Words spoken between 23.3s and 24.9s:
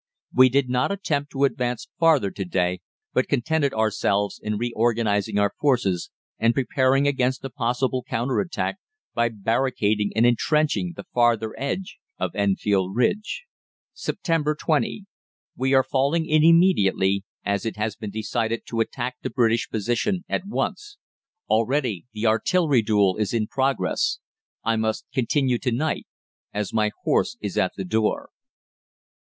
in progress. I